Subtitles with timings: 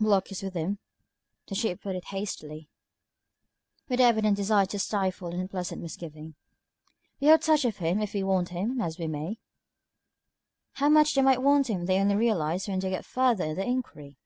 [0.00, 0.78] "Block is with him,"
[1.48, 2.70] the Chief put in hastily,
[3.90, 6.34] with the evident desire to stifle an unpleasant misgiving.
[7.20, 9.38] "We have touch of him if we want him, as we may."
[10.76, 13.66] How much they might want him they only realized when they got further in their
[13.66, 14.16] inquiry!